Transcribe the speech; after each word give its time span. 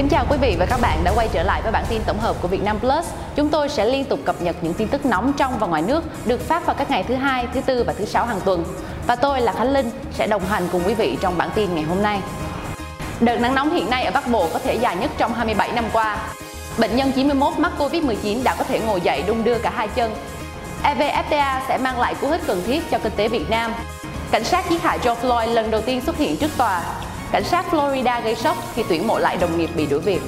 Kính 0.00 0.08
chào 0.08 0.26
quý 0.30 0.36
vị 0.40 0.56
và 0.58 0.66
các 0.66 0.80
bạn 0.80 1.04
đã 1.04 1.12
quay 1.14 1.28
trở 1.32 1.42
lại 1.42 1.62
với 1.62 1.72
bản 1.72 1.84
tin 1.88 2.02
tổng 2.06 2.18
hợp 2.18 2.36
của 2.42 2.48
Vietnam 2.48 2.78
Plus. 2.80 3.06
Chúng 3.36 3.48
tôi 3.48 3.68
sẽ 3.68 3.84
liên 3.84 4.04
tục 4.04 4.20
cập 4.24 4.42
nhật 4.42 4.56
những 4.62 4.74
tin 4.74 4.88
tức 4.88 5.06
nóng 5.06 5.32
trong 5.32 5.58
và 5.58 5.66
ngoài 5.66 5.82
nước 5.82 6.04
được 6.26 6.40
phát 6.48 6.66
vào 6.66 6.76
các 6.78 6.90
ngày 6.90 7.02
thứ 7.02 7.14
hai, 7.14 7.46
thứ 7.54 7.60
tư 7.60 7.84
và 7.86 7.92
thứ 7.92 8.04
sáu 8.04 8.26
hàng 8.26 8.40
tuần. 8.44 8.64
Và 9.06 9.16
tôi 9.16 9.40
là 9.40 9.52
Khánh 9.52 9.72
Linh 9.72 9.90
sẽ 10.12 10.26
đồng 10.26 10.44
hành 10.44 10.68
cùng 10.72 10.82
quý 10.86 10.94
vị 10.94 11.18
trong 11.20 11.38
bản 11.38 11.50
tin 11.54 11.74
ngày 11.74 11.84
hôm 11.84 12.02
nay. 12.02 12.20
Đợt 13.20 13.36
nắng 13.36 13.54
nóng 13.54 13.70
hiện 13.70 13.90
nay 13.90 14.04
ở 14.04 14.10
Bắc 14.10 14.28
Bộ 14.28 14.48
có 14.52 14.58
thể 14.58 14.74
dài 14.74 14.96
nhất 14.96 15.10
trong 15.18 15.34
27 15.34 15.72
năm 15.72 15.84
qua. 15.92 16.16
Bệnh 16.78 16.96
nhân 16.96 17.12
91 17.12 17.58
mắc 17.58 17.72
Covid-19 17.78 18.42
đã 18.42 18.54
có 18.54 18.64
thể 18.64 18.80
ngồi 18.80 19.00
dậy 19.00 19.24
đung 19.26 19.44
đưa 19.44 19.58
cả 19.58 19.70
hai 19.74 19.88
chân. 19.88 20.14
EVFTA 20.82 21.60
sẽ 21.68 21.78
mang 21.78 22.00
lại 22.00 22.14
cú 22.14 22.28
hích 22.28 22.46
cần 22.46 22.62
thiết 22.66 22.90
cho 22.90 22.98
kinh 22.98 23.12
tế 23.16 23.28
Việt 23.28 23.50
Nam. 23.50 23.74
Cảnh 24.30 24.44
sát 24.44 24.70
giết 24.70 24.82
hại 24.82 24.98
George 25.04 25.22
Floyd 25.22 25.46
lần 25.46 25.70
đầu 25.70 25.80
tiên 25.80 26.00
xuất 26.00 26.16
hiện 26.16 26.36
trước 26.36 26.50
tòa 26.56 26.82
cảnh 27.32 27.44
sát 27.44 27.66
Florida 27.70 28.22
gây 28.22 28.34
sốc 28.34 28.56
khi 28.74 28.82
tuyển 28.88 29.06
mộ 29.06 29.18
lại 29.18 29.36
đồng 29.40 29.58
nghiệp 29.58 29.70
bị 29.76 29.86
đuổi 29.86 30.00
việc. 30.00 30.20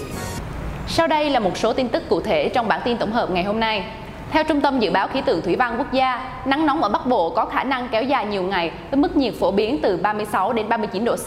Sau 0.89 1.07
đây 1.07 1.31
là 1.31 1.41
một 1.41 1.57
số 1.57 1.73
tin 1.73 1.89
tức 1.89 2.03
cụ 2.09 2.21
thể 2.21 2.49
trong 2.49 2.69
bản 2.69 2.81
tin 2.85 2.97
tổng 2.99 3.13
hợp 3.13 3.31
ngày 3.31 3.45
hôm 3.45 3.61
nay. 3.61 3.85
Theo 4.31 4.45
Trung 4.45 4.61
tâm 4.61 4.81
Dự 4.81 4.91
báo 4.91 5.09
Khí 5.09 5.21
tượng 5.27 5.43
Thủy 5.43 5.57
văn 5.57 5.79
Quốc 5.79 5.93
gia, 5.93 6.41
nắng 6.47 6.67
nóng 6.67 6.83
ở 6.83 6.89
Bắc 6.89 7.07
Bộ 7.07 7.31
có 7.31 7.45
khả 7.45 7.65
năng 7.65 7.89
kéo 7.93 8.03
dài 8.03 8.27
nhiều 8.27 8.43
ngày 8.43 8.73
với 8.91 9.01
mức 9.01 9.17
nhiệt 9.17 9.35
phổ 9.35 9.51
biến 9.51 9.79
từ 9.83 9.97
36 9.97 10.53
đến 10.53 10.69
39 10.69 11.05
độ 11.05 11.17
C. 11.17 11.27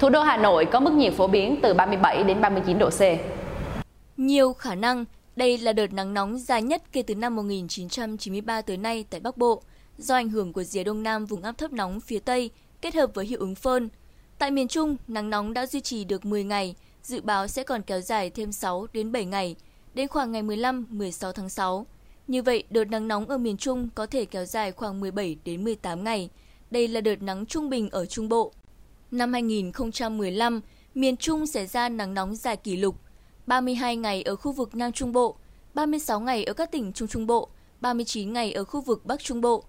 Thủ 0.00 0.08
đô 0.08 0.22
Hà 0.22 0.36
Nội 0.36 0.64
có 0.64 0.80
mức 0.80 0.92
nhiệt 0.92 1.12
phổ 1.12 1.26
biến 1.26 1.58
từ 1.62 1.74
37 1.74 2.24
đến 2.24 2.40
39 2.40 2.78
độ 2.78 2.90
C. 2.90 3.00
Nhiều 4.16 4.52
khả 4.52 4.74
năng 4.74 5.04
đây 5.36 5.58
là 5.58 5.72
đợt 5.72 5.92
nắng 5.92 6.14
nóng 6.14 6.38
dài 6.38 6.62
nhất 6.62 6.82
kể 6.92 7.02
từ 7.02 7.14
năm 7.14 7.36
1993 7.36 8.62
tới 8.62 8.76
nay 8.76 9.04
tại 9.10 9.20
Bắc 9.20 9.36
Bộ, 9.36 9.62
do 9.98 10.14
ảnh 10.14 10.28
hưởng 10.28 10.52
của 10.52 10.62
rìa 10.62 10.84
đông 10.84 11.02
nam 11.02 11.26
vùng 11.26 11.42
áp 11.42 11.58
thấp 11.58 11.72
nóng 11.72 12.00
phía 12.00 12.18
Tây 12.18 12.50
kết 12.82 12.94
hợp 12.94 13.10
với 13.14 13.26
hiệu 13.26 13.40
ứng 13.40 13.54
phơn, 13.54 13.88
Tại 14.44 14.50
miền 14.50 14.68
Trung, 14.68 14.96
nắng 15.08 15.30
nóng 15.30 15.54
đã 15.54 15.66
duy 15.66 15.80
trì 15.80 16.04
được 16.04 16.24
10 16.24 16.44
ngày, 16.44 16.74
dự 17.02 17.20
báo 17.20 17.48
sẽ 17.48 17.62
còn 17.62 17.82
kéo 17.82 18.00
dài 18.00 18.30
thêm 18.30 18.52
6 18.52 18.86
đến 18.92 19.12
7 19.12 19.24
ngày, 19.24 19.56
đến 19.94 20.08
khoảng 20.08 20.32
ngày 20.32 20.42
15-16 20.42 21.32
tháng 21.32 21.48
6. 21.48 21.86
Như 22.26 22.42
vậy, 22.42 22.64
đợt 22.70 22.84
nắng 22.84 23.08
nóng 23.08 23.28
ở 23.28 23.38
miền 23.38 23.56
Trung 23.56 23.88
có 23.94 24.06
thể 24.06 24.24
kéo 24.24 24.44
dài 24.44 24.72
khoảng 24.72 25.00
17 25.00 25.36
đến 25.44 25.64
18 25.64 26.04
ngày. 26.04 26.30
Đây 26.70 26.88
là 26.88 27.00
đợt 27.00 27.22
nắng 27.22 27.46
trung 27.46 27.70
bình 27.70 27.90
ở 27.90 28.06
Trung 28.06 28.28
Bộ. 28.28 28.52
Năm 29.10 29.32
2015, 29.32 30.60
miền 30.94 31.16
Trung 31.16 31.46
xảy 31.46 31.66
ra 31.66 31.88
nắng 31.88 32.14
nóng 32.14 32.36
dài 32.36 32.56
kỷ 32.56 32.76
lục, 32.76 32.96
32 33.46 33.96
ngày 33.96 34.22
ở 34.22 34.36
khu 34.36 34.52
vực 34.52 34.74
Nam 34.74 34.92
Trung 34.92 35.12
Bộ, 35.12 35.36
36 35.74 36.20
ngày 36.20 36.44
ở 36.44 36.52
các 36.52 36.72
tỉnh 36.72 36.92
Trung 36.92 37.08
Trung 37.08 37.26
Bộ, 37.26 37.48
39 37.80 38.32
ngày 38.32 38.52
ở 38.52 38.64
khu 38.64 38.80
vực 38.80 39.06
Bắc 39.06 39.20
Trung 39.20 39.40
Bộ. 39.40 39.64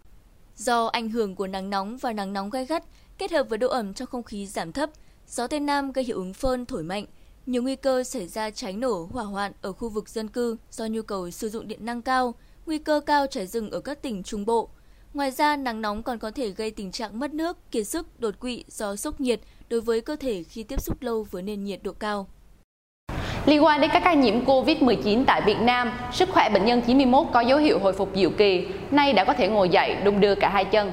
Do 0.56 0.86
ảnh 0.86 1.10
hưởng 1.10 1.36
của 1.36 1.48
nắng 1.48 1.70
nóng 1.70 1.98
và 1.98 2.14
nắng 2.14 2.34
nóng 2.34 2.50
gai 2.50 2.66
gắt 2.66 2.84
kết 3.18 3.32
hợp 3.32 3.50
với 3.50 3.58
độ 3.58 3.70
ẩm 3.70 3.94
trong 3.94 4.08
không 4.08 4.24
khí 4.24 4.48
giảm 4.48 4.72
thấp, 4.72 4.90
gió 5.28 5.48
Tây 5.48 5.60
Nam 5.60 5.92
gây 5.92 6.06
hiệu 6.06 6.18
ứng 6.18 6.34
phơn 6.34 6.66
thổi 6.66 6.84
mạnh, 6.84 7.06
nhiều 7.46 7.64
nguy 7.64 7.76
cơ 7.76 8.04
xảy 8.04 8.28
ra 8.28 8.50
cháy 8.50 8.74
nổ 8.74 9.10
hỏa 9.12 9.24
hoạn 9.24 9.52
ở 9.62 9.74
khu 9.74 9.90
vực 9.90 10.10
dân 10.10 10.28
cư 10.28 10.58
do 10.72 10.86
nhu 10.86 11.02
cầu 11.02 11.32
sử 11.32 11.50
dụng 11.50 11.68
điện 11.68 11.86
năng 11.86 12.02
cao, 12.02 12.34
nguy 12.66 12.78
cơ 12.78 13.02
cao 13.06 13.28
cháy 13.28 13.48
rừng 13.48 13.72
ở 13.72 13.80
các 13.80 14.02
tỉnh 14.02 14.24
Trung 14.24 14.46
Bộ. 14.46 14.70
Ngoài 15.14 15.32
ra, 15.32 15.56
nắng 15.56 15.82
nóng 15.82 16.04
còn 16.04 16.20
có 16.20 16.32
thể 16.32 16.50
gây 16.50 16.72
tình 16.72 16.92
trạng 16.92 17.20
mất 17.20 17.34
nước, 17.34 17.72
kiệt 17.72 17.88
sức, 17.88 18.20
đột 18.20 18.40
quỵ 18.40 18.64
do 18.68 18.96
sốc 18.96 19.22
nhiệt 19.22 19.40
đối 19.70 19.82
với 19.82 20.02
cơ 20.02 20.16
thể 20.16 20.44
khi 20.44 20.64
tiếp 20.64 20.82
xúc 20.82 21.02
lâu 21.02 21.28
với 21.32 21.44
nền 21.44 21.64
nhiệt 21.64 21.80
độ 21.84 21.92
cao. 21.92 22.28
Liên 23.46 23.64
quan 23.64 23.82
đến 23.82 23.90
các 23.94 24.02
ca 24.04 24.14
nhiễm 24.14 24.46
COVID-19 24.46 25.24
tại 25.28 25.42
Việt 25.46 25.58
Nam, 25.62 25.92
sức 26.14 26.30
khỏe 26.30 26.50
bệnh 26.50 26.66
nhân 26.66 26.82
91 26.88 27.28
có 27.34 27.42
dấu 27.42 27.60
hiệu 27.60 27.80
hồi 27.80 27.94
phục 27.94 28.16
dịu 28.16 28.32
kỳ, 28.38 28.68
nay 28.92 29.14
đã 29.14 29.24
có 29.24 29.34
thể 29.34 29.48
ngồi 29.48 29.70
dậy, 29.70 29.96
đung 30.04 30.20
đưa 30.20 30.36
cả 30.36 30.50
hai 30.50 30.66
chân. 30.66 30.92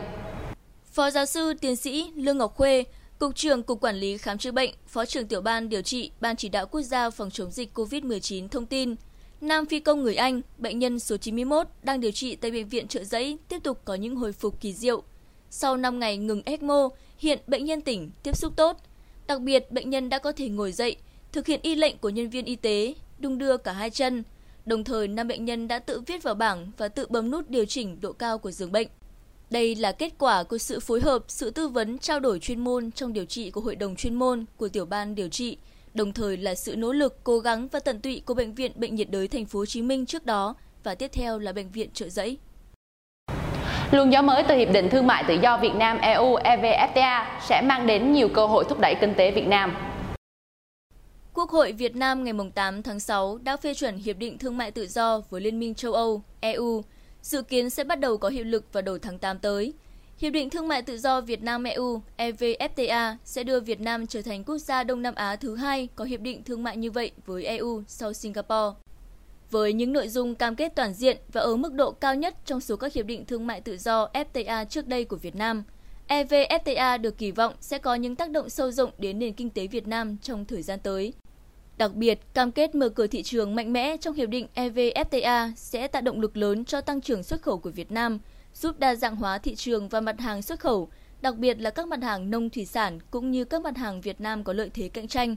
Phó 0.92 1.10
giáo 1.10 1.26
sư 1.26 1.54
tiến 1.60 1.76
sĩ 1.76 2.12
Lương 2.16 2.38
Ngọc 2.38 2.54
Khuê, 2.56 2.84
Cục 3.18 3.36
trưởng 3.36 3.62
Cục 3.62 3.80
Quản 3.80 3.96
lý 3.96 4.18
Khám 4.18 4.38
chữa 4.38 4.52
bệnh, 4.52 4.70
Phó 4.86 5.04
trưởng 5.04 5.26
tiểu 5.26 5.40
ban 5.40 5.68
điều 5.68 5.82
trị 5.82 6.10
Ban 6.20 6.36
chỉ 6.36 6.48
đạo 6.48 6.66
quốc 6.66 6.82
gia 6.82 7.10
phòng 7.10 7.30
chống 7.30 7.50
dịch 7.50 7.78
COVID-19 7.78 8.48
thông 8.48 8.66
tin, 8.66 8.94
Nam 9.40 9.66
phi 9.66 9.80
công 9.80 10.02
người 10.02 10.14
Anh, 10.14 10.40
bệnh 10.58 10.78
nhân 10.78 10.98
số 10.98 11.16
91 11.16 11.66
đang 11.82 12.00
điều 12.00 12.10
trị 12.10 12.36
tại 12.36 12.50
bệnh 12.50 12.68
viện 12.68 12.88
Trợ 12.88 13.04
Giấy 13.04 13.38
tiếp 13.48 13.58
tục 13.62 13.80
có 13.84 13.94
những 13.94 14.16
hồi 14.16 14.32
phục 14.32 14.60
kỳ 14.60 14.72
diệu. 14.72 15.02
Sau 15.50 15.76
5 15.76 15.98
ngày 15.98 16.16
ngừng 16.16 16.42
ECMO, 16.44 16.88
hiện 17.18 17.38
bệnh 17.46 17.64
nhân 17.64 17.80
tỉnh, 17.80 18.10
tiếp 18.22 18.36
xúc 18.36 18.52
tốt. 18.56 18.76
Đặc 19.26 19.40
biệt, 19.40 19.72
bệnh 19.72 19.90
nhân 19.90 20.08
đã 20.08 20.18
có 20.18 20.32
thể 20.32 20.48
ngồi 20.48 20.72
dậy, 20.72 20.96
thực 21.32 21.46
hiện 21.46 21.60
y 21.62 21.74
lệnh 21.74 21.98
của 21.98 22.08
nhân 22.08 22.30
viên 22.30 22.44
y 22.44 22.56
tế, 22.56 22.94
đung 23.18 23.38
đưa 23.38 23.56
cả 23.56 23.72
hai 23.72 23.90
chân. 23.90 24.22
Đồng 24.66 24.84
thời, 24.84 25.08
năm 25.08 25.28
bệnh 25.28 25.44
nhân 25.44 25.68
đã 25.68 25.78
tự 25.78 26.00
viết 26.00 26.22
vào 26.22 26.34
bảng 26.34 26.72
và 26.76 26.88
tự 26.88 27.06
bấm 27.10 27.30
nút 27.30 27.50
điều 27.50 27.64
chỉnh 27.64 28.00
độ 28.00 28.12
cao 28.12 28.38
của 28.38 28.50
giường 28.50 28.72
bệnh. 28.72 28.88
Đây 29.52 29.74
là 29.74 29.92
kết 29.92 30.12
quả 30.18 30.42
của 30.42 30.58
sự 30.58 30.80
phối 30.80 31.00
hợp, 31.00 31.22
sự 31.28 31.50
tư 31.50 31.68
vấn, 31.68 31.98
trao 31.98 32.20
đổi 32.20 32.38
chuyên 32.38 32.64
môn 32.64 32.90
trong 32.90 33.12
điều 33.12 33.24
trị 33.24 33.50
của 33.50 33.60
Hội 33.60 33.76
đồng 33.76 33.96
chuyên 33.96 34.14
môn 34.14 34.44
của 34.56 34.68
tiểu 34.68 34.86
ban 34.86 35.14
điều 35.14 35.28
trị, 35.28 35.56
đồng 35.94 36.12
thời 36.12 36.36
là 36.36 36.54
sự 36.54 36.76
nỗ 36.76 36.92
lực, 36.92 37.24
cố 37.24 37.38
gắng 37.38 37.68
và 37.68 37.80
tận 37.80 38.00
tụy 38.00 38.22
của 38.26 38.34
bệnh 38.34 38.54
viện 38.54 38.72
Bệnh 38.74 38.94
nhiệt 38.94 39.10
đới 39.10 39.28
thành 39.28 39.44
phố 39.44 39.58
Hồ 39.58 39.66
Chí 39.66 39.82
Minh 39.82 40.06
trước 40.06 40.26
đó 40.26 40.54
và 40.84 40.94
tiếp 40.94 41.10
theo 41.12 41.38
là 41.38 41.52
bệnh 41.52 41.70
viện 41.70 41.90
Trợ 41.94 42.08
Giấy. 42.08 42.38
Luồng 43.90 44.12
gió 44.12 44.22
mới 44.22 44.44
từ 44.48 44.54
Hiệp 44.54 44.72
định 44.72 44.88
Thương 44.90 45.06
mại 45.06 45.24
Tự 45.28 45.34
do 45.42 45.58
Việt 45.58 45.74
Nam 45.74 45.98
EU 45.98 46.36
EVFTA 46.36 47.24
sẽ 47.48 47.62
mang 47.64 47.86
đến 47.86 48.12
nhiều 48.12 48.28
cơ 48.28 48.46
hội 48.46 48.64
thúc 48.68 48.80
đẩy 48.80 48.94
kinh 49.00 49.14
tế 49.16 49.30
Việt 49.30 49.46
Nam. 49.46 49.74
Quốc 51.34 51.50
hội 51.50 51.72
Việt 51.72 51.96
Nam 51.96 52.24
ngày 52.24 52.34
8 52.54 52.82
tháng 52.82 53.00
6 53.00 53.38
đã 53.42 53.56
phê 53.56 53.74
chuẩn 53.74 53.96
Hiệp 53.96 54.18
định 54.18 54.38
Thương 54.38 54.56
mại 54.56 54.70
Tự 54.70 54.86
do 54.86 55.20
với 55.30 55.40
Liên 55.40 55.58
minh 55.58 55.74
châu 55.74 55.92
Âu 55.92 56.22
EU 56.40 56.82
dự 57.22 57.42
kiến 57.42 57.70
sẽ 57.70 57.84
bắt 57.84 58.00
đầu 58.00 58.18
có 58.18 58.28
hiệu 58.28 58.44
lực 58.44 58.72
vào 58.72 58.82
đầu 58.82 58.98
tháng 58.98 59.18
8 59.18 59.38
tới. 59.38 59.72
Hiệp 60.18 60.32
định 60.32 60.50
Thương 60.50 60.68
mại 60.68 60.82
Tự 60.82 60.98
do 60.98 61.20
Việt 61.20 61.42
Nam-EU 61.42 62.00
EVFTA 62.16 63.16
sẽ 63.24 63.44
đưa 63.44 63.60
Việt 63.60 63.80
Nam 63.80 64.06
trở 64.06 64.22
thành 64.22 64.44
quốc 64.44 64.58
gia 64.58 64.84
Đông 64.84 65.02
Nam 65.02 65.14
Á 65.14 65.36
thứ 65.36 65.56
hai 65.56 65.88
có 65.94 66.04
hiệp 66.04 66.20
định 66.20 66.44
thương 66.44 66.62
mại 66.62 66.76
như 66.76 66.90
vậy 66.90 67.10
với 67.26 67.44
EU 67.44 67.82
sau 67.86 68.12
Singapore. 68.12 68.78
Với 69.50 69.72
những 69.72 69.92
nội 69.92 70.08
dung 70.08 70.34
cam 70.34 70.56
kết 70.56 70.72
toàn 70.76 70.94
diện 70.94 71.16
và 71.32 71.40
ở 71.40 71.56
mức 71.56 71.72
độ 71.72 71.92
cao 71.92 72.14
nhất 72.14 72.34
trong 72.46 72.60
số 72.60 72.76
các 72.76 72.92
hiệp 72.92 73.06
định 73.06 73.26
thương 73.26 73.46
mại 73.46 73.60
tự 73.60 73.76
do 73.76 74.08
FTA 74.14 74.64
trước 74.64 74.86
đây 74.86 75.04
của 75.04 75.16
Việt 75.16 75.36
Nam, 75.36 75.64
EVFTA 76.08 77.00
được 77.00 77.18
kỳ 77.18 77.30
vọng 77.30 77.54
sẽ 77.60 77.78
có 77.78 77.94
những 77.94 78.16
tác 78.16 78.30
động 78.30 78.50
sâu 78.50 78.70
rộng 78.70 78.90
đến 78.98 79.18
nền 79.18 79.32
kinh 79.32 79.50
tế 79.50 79.66
Việt 79.66 79.86
Nam 79.86 80.16
trong 80.22 80.44
thời 80.44 80.62
gian 80.62 80.80
tới. 80.80 81.12
Đặc 81.76 81.94
biệt, 81.94 82.34
cam 82.34 82.52
kết 82.52 82.74
mở 82.74 82.88
cửa 82.88 83.06
thị 83.06 83.22
trường 83.22 83.54
mạnh 83.54 83.72
mẽ 83.72 83.96
trong 83.96 84.14
hiệp 84.14 84.28
định 84.28 84.46
EVFTA 84.54 85.52
sẽ 85.56 85.88
tạo 85.88 86.02
động 86.02 86.20
lực 86.20 86.36
lớn 86.36 86.64
cho 86.64 86.80
tăng 86.80 87.00
trưởng 87.00 87.22
xuất 87.22 87.42
khẩu 87.42 87.58
của 87.58 87.70
Việt 87.70 87.92
Nam, 87.92 88.18
giúp 88.54 88.78
đa 88.78 88.94
dạng 88.94 89.16
hóa 89.16 89.38
thị 89.38 89.54
trường 89.54 89.88
và 89.88 90.00
mặt 90.00 90.20
hàng 90.20 90.42
xuất 90.42 90.60
khẩu, 90.60 90.88
đặc 91.22 91.36
biệt 91.36 91.60
là 91.60 91.70
các 91.70 91.88
mặt 91.88 92.02
hàng 92.02 92.30
nông 92.30 92.50
thủy 92.50 92.64
sản 92.64 92.98
cũng 93.10 93.30
như 93.30 93.44
các 93.44 93.62
mặt 93.62 93.76
hàng 93.76 94.00
Việt 94.00 94.20
Nam 94.20 94.44
có 94.44 94.52
lợi 94.52 94.70
thế 94.74 94.88
cạnh 94.88 95.08
tranh. 95.08 95.36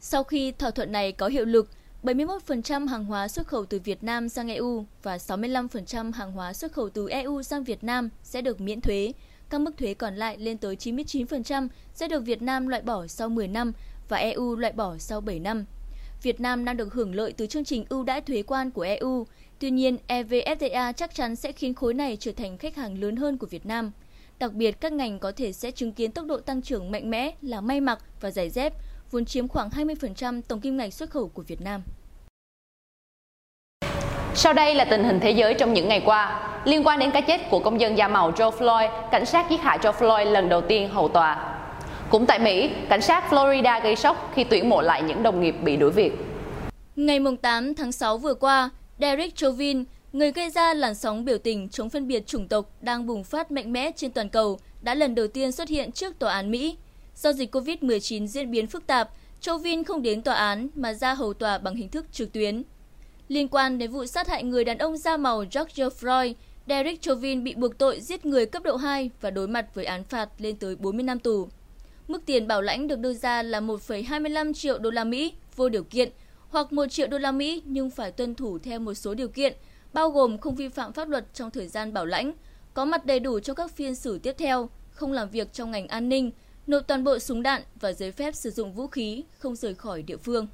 Sau 0.00 0.24
khi 0.24 0.52
thỏa 0.52 0.70
thuận 0.70 0.92
này 0.92 1.12
có 1.12 1.28
hiệu 1.28 1.44
lực, 1.44 1.68
71% 2.02 2.88
hàng 2.88 3.04
hóa 3.04 3.28
xuất 3.28 3.46
khẩu 3.46 3.64
từ 3.66 3.80
Việt 3.84 4.04
Nam 4.04 4.28
sang 4.28 4.48
EU 4.48 4.84
và 5.02 5.16
65% 5.16 6.12
hàng 6.12 6.32
hóa 6.32 6.52
xuất 6.52 6.72
khẩu 6.72 6.90
từ 6.90 7.08
EU 7.08 7.42
sang 7.42 7.64
Việt 7.64 7.84
Nam 7.84 8.08
sẽ 8.22 8.42
được 8.42 8.60
miễn 8.60 8.80
thuế. 8.80 9.12
Các 9.50 9.60
mức 9.60 9.76
thuế 9.76 9.94
còn 9.94 10.16
lại 10.16 10.38
lên 10.38 10.58
tới 10.58 10.76
99% 10.76 11.68
sẽ 11.94 12.08
được 12.08 12.20
Việt 12.20 12.42
Nam 12.42 12.66
loại 12.66 12.82
bỏ 12.82 13.06
sau 13.06 13.28
10 13.28 13.48
năm 13.48 13.72
và 14.08 14.16
EU 14.16 14.56
loại 14.56 14.72
bỏ 14.72 14.96
sau 14.98 15.20
7 15.20 15.38
năm. 15.38 15.64
Việt 16.22 16.40
Nam 16.40 16.64
đang 16.64 16.76
được 16.76 16.92
hưởng 16.92 17.14
lợi 17.14 17.32
từ 17.32 17.46
chương 17.46 17.64
trình 17.64 17.84
ưu 17.88 18.04
đãi 18.04 18.20
thuế 18.20 18.42
quan 18.42 18.70
của 18.70 18.82
EU. 18.82 19.26
Tuy 19.58 19.70
nhiên, 19.70 19.96
EVFTA 20.08 20.92
chắc 20.92 21.14
chắn 21.14 21.36
sẽ 21.36 21.52
khiến 21.52 21.74
khối 21.74 21.94
này 21.94 22.16
trở 22.20 22.32
thành 22.32 22.58
khách 22.58 22.76
hàng 22.76 23.00
lớn 23.00 23.16
hơn 23.16 23.38
của 23.38 23.46
Việt 23.46 23.66
Nam. 23.66 23.90
Đặc 24.38 24.52
biệt, 24.52 24.80
các 24.80 24.92
ngành 24.92 25.18
có 25.18 25.32
thể 25.36 25.52
sẽ 25.52 25.70
chứng 25.70 25.92
kiến 25.92 26.12
tốc 26.12 26.26
độ 26.26 26.38
tăng 26.38 26.62
trưởng 26.62 26.90
mạnh 26.90 27.10
mẽ 27.10 27.30
là 27.42 27.60
may 27.60 27.80
mặc 27.80 27.98
và 28.20 28.30
giày 28.30 28.50
dép, 28.50 28.72
vốn 29.10 29.24
chiếm 29.24 29.48
khoảng 29.48 29.68
20% 29.68 30.40
tổng 30.48 30.60
kim 30.60 30.76
ngạch 30.76 30.94
xuất 30.94 31.10
khẩu 31.10 31.28
của 31.28 31.42
Việt 31.42 31.60
Nam. 31.60 31.82
Sau 34.34 34.52
đây 34.52 34.74
là 34.74 34.84
tình 34.84 35.04
hình 35.04 35.20
thế 35.20 35.30
giới 35.30 35.54
trong 35.54 35.74
những 35.74 35.88
ngày 35.88 36.02
qua. 36.04 36.50
Liên 36.64 36.86
quan 36.86 36.98
đến 36.98 37.10
cái 37.10 37.22
chết 37.22 37.50
của 37.50 37.58
công 37.58 37.80
dân 37.80 37.98
da 37.98 38.08
màu 38.08 38.32
George 38.38 38.58
Floyd, 38.58 39.08
cảnh 39.10 39.26
sát 39.26 39.46
giết 39.50 39.60
hại 39.60 39.78
George 39.82 39.98
Floyd 39.98 40.24
lần 40.24 40.48
đầu 40.48 40.60
tiên 40.60 40.88
hầu 40.88 41.08
tòa. 41.08 41.53
Cũng 42.14 42.26
tại 42.26 42.38
Mỹ, 42.38 42.70
cảnh 42.88 43.02
sát 43.02 43.24
Florida 43.30 43.82
gây 43.82 43.96
sốc 43.96 44.32
khi 44.34 44.44
tuyển 44.44 44.68
mộ 44.68 44.80
lại 44.80 45.02
những 45.02 45.22
đồng 45.22 45.40
nghiệp 45.40 45.54
bị 45.64 45.76
đuổi 45.76 45.90
việc. 45.90 46.12
Ngày 46.96 47.18
8 47.42 47.74
tháng 47.74 47.92
6 47.92 48.18
vừa 48.18 48.34
qua, 48.34 48.70
Derek 49.00 49.36
Chauvin, 49.36 49.84
người 50.12 50.32
gây 50.32 50.50
ra 50.50 50.74
làn 50.74 50.94
sóng 50.94 51.24
biểu 51.24 51.38
tình 51.38 51.68
chống 51.68 51.90
phân 51.90 52.08
biệt 52.08 52.26
chủng 52.26 52.48
tộc 52.48 52.70
đang 52.80 53.06
bùng 53.06 53.24
phát 53.24 53.50
mạnh 53.50 53.72
mẽ 53.72 53.90
trên 53.96 54.10
toàn 54.10 54.28
cầu, 54.28 54.58
đã 54.82 54.94
lần 54.94 55.14
đầu 55.14 55.26
tiên 55.26 55.52
xuất 55.52 55.68
hiện 55.68 55.92
trước 55.92 56.18
tòa 56.18 56.32
án 56.32 56.50
Mỹ. 56.50 56.76
Do 57.16 57.32
dịch 57.32 57.54
COVID-19 57.54 58.26
diễn 58.26 58.50
biến 58.50 58.66
phức 58.66 58.86
tạp, 58.86 59.10
Chauvin 59.40 59.84
không 59.84 60.02
đến 60.02 60.22
tòa 60.22 60.34
án 60.34 60.68
mà 60.74 60.94
ra 60.94 61.14
hầu 61.14 61.34
tòa 61.34 61.58
bằng 61.58 61.74
hình 61.74 61.88
thức 61.88 62.06
trực 62.12 62.32
tuyến. 62.32 62.62
Liên 63.28 63.48
quan 63.48 63.78
đến 63.78 63.90
vụ 63.90 64.06
sát 64.06 64.28
hại 64.28 64.42
người 64.44 64.64
đàn 64.64 64.78
ông 64.78 64.96
da 64.96 65.16
màu 65.16 65.38
George 65.38 65.84
Floyd, 66.00 66.34
Derek 66.68 67.02
Chauvin 67.02 67.44
bị 67.44 67.54
buộc 67.54 67.78
tội 67.78 68.00
giết 68.00 68.26
người 68.26 68.46
cấp 68.46 68.62
độ 68.62 68.76
2 68.76 69.10
và 69.20 69.30
đối 69.30 69.48
mặt 69.48 69.74
với 69.74 69.84
án 69.84 70.04
phạt 70.04 70.28
lên 70.38 70.56
tới 70.56 70.76
40 70.76 71.02
năm 71.02 71.18
tù. 71.18 71.48
Mức 72.08 72.26
tiền 72.26 72.46
bảo 72.46 72.62
lãnh 72.62 72.88
được 72.88 72.98
đưa 72.98 73.12
ra 73.12 73.42
là 73.42 73.60
1,25 73.60 74.52
triệu 74.52 74.78
đô 74.78 74.90
la 74.90 75.04
Mỹ 75.04 75.32
vô 75.56 75.68
điều 75.68 75.84
kiện 75.84 76.10
hoặc 76.48 76.72
1 76.72 76.86
triệu 76.86 77.06
đô 77.06 77.18
la 77.18 77.32
Mỹ 77.32 77.62
nhưng 77.64 77.90
phải 77.90 78.12
tuân 78.12 78.34
thủ 78.34 78.58
theo 78.58 78.80
một 78.80 78.94
số 78.94 79.14
điều 79.14 79.28
kiện, 79.28 79.56
bao 79.92 80.10
gồm 80.10 80.38
không 80.38 80.54
vi 80.54 80.68
phạm 80.68 80.92
pháp 80.92 81.08
luật 81.08 81.34
trong 81.34 81.50
thời 81.50 81.68
gian 81.68 81.92
bảo 81.92 82.06
lãnh, 82.06 82.32
có 82.74 82.84
mặt 82.84 83.06
đầy 83.06 83.20
đủ 83.20 83.40
cho 83.40 83.54
các 83.54 83.70
phiên 83.70 83.94
xử 83.94 84.18
tiếp 84.18 84.34
theo, 84.38 84.68
không 84.90 85.12
làm 85.12 85.30
việc 85.30 85.52
trong 85.52 85.70
ngành 85.70 85.88
an 85.88 86.08
ninh, 86.08 86.30
nộp 86.66 86.86
toàn 86.86 87.04
bộ 87.04 87.18
súng 87.18 87.42
đạn 87.42 87.62
và 87.80 87.92
giấy 87.92 88.12
phép 88.12 88.34
sử 88.34 88.50
dụng 88.50 88.72
vũ 88.72 88.86
khí, 88.86 89.24
không 89.38 89.56
rời 89.56 89.74
khỏi 89.74 90.02
địa 90.02 90.16
phương. 90.16 90.46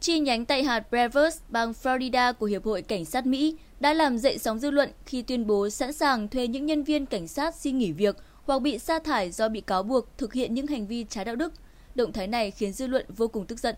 chi 0.00 0.20
nhánh 0.20 0.44
tại 0.44 0.64
hạt 0.64 0.90
Brevard, 0.90 1.38
bang 1.48 1.72
Florida 1.82 2.32
của 2.32 2.46
Hiệp 2.46 2.64
hội 2.64 2.82
Cảnh 2.82 3.04
sát 3.04 3.26
Mỹ 3.26 3.56
đã 3.80 3.94
làm 3.94 4.18
dậy 4.18 4.38
sóng 4.38 4.58
dư 4.58 4.70
luận 4.70 4.90
khi 5.06 5.22
tuyên 5.22 5.46
bố 5.46 5.70
sẵn 5.70 5.92
sàng 5.92 6.28
thuê 6.28 6.46
những 6.46 6.66
nhân 6.66 6.84
viên 6.84 7.06
cảnh 7.06 7.28
sát 7.28 7.54
xin 7.54 7.78
nghỉ 7.78 7.92
việc 7.92 8.16
hoặc 8.46 8.62
bị 8.62 8.78
sa 8.78 8.98
thải 8.98 9.30
do 9.30 9.48
bị 9.48 9.60
cáo 9.60 9.82
buộc 9.82 10.18
thực 10.18 10.32
hiện 10.32 10.54
những 10.54 10.66
hành 10.66 10.86
vi 10.86 11.06
trái 11.08 11.24
đạo 11.24 11.36
đức. 11.36 11.52
Động 11.94 12.12
thái 12.12 12.26
này 12.26 12.50
khiến 12.50 12.72
dư 12.72 12.86
luận 12.86 13.06
vô 13.16 13.28
cùng 13.28 13.46
tức 13.46 13.58
giận. 13.58 13.74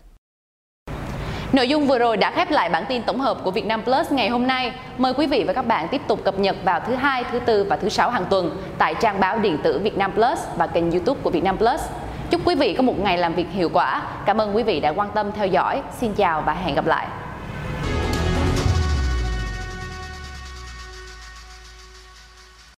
Nội 1.53 1.67
dung 1.67 1.87
vừa 1.87 1.99
rồi 1.99 2.17
đã 2.17 2.31
khép 2.31 2.51
lại 2.51 2.69
bản 2.69 2.85
tin 2.89 3.03
tổng 3.03 3.19
hợp 3.19 3.37
của 3.43 3.51
Vietnam 3.51 3.83
Plus 3.83 4.11
ngày 4.11 4.29
hôm 4.29 4.47
nay. 4.47 4.71
Mời 4.97 5.13
quý 5.13 5.27
vị 5.27 5.43
và 5.47 5.53
các 5.53 5.61
bạn 5.61 5.87
tiếp 5.91 6.01
tục 6.07 6.23
cập 6.23 6.39
nhật 6.39 6.55
vào 6.63 6.79
thứ 6.87 6.95
hai, 6.95 7.23
thứ 7.31 7.39
tư 7.39 7.63
và 7.63 7.77
thứ 7.77 7.89
sáu 7.89 8.09
hàng 8.09 8.25
tuần 8.29 8.57
tại 8.77 8.95
trang 9.01 9.19
báo 9.19 9.39
điện 9.39 9.57
tử 9.63 9.79
Vietnam 9.79 10.11
Plus 10.11 10.39
và 10.57 10.67
kênh 10.67 10.91
YouTube 10.91 11.21
của 11.23 11.29
Vietnam 11.29 11.57
Plus. 11.57 11.81
Chúc 12.29 12.41
quý 12.45 12.55
vị 12.55 12.73
có 12.73 12.83
một 12.83 12.99
ngày 12.99 13.17
làm 13.17 13.35
việc 13.35 13.47
hiệu 13.51 13.69
quả. 13.73 14.01
Cảm 14.25 14.41
ơn 14.41 14.55
quý 14.55 14.63
vị 14.63 14.79
đã 14.79 14.89
quan 14.89 15.09
tâm 15.15 15.31
theo 15.31 15.47
dõi. 15.47 15.81
Xin 15.99 16.13
chào 16.13 16.41
và 16.41 16.53
hẹn 16.53 16.75
gặp 16.75 16.85
lại. 16.85 17.07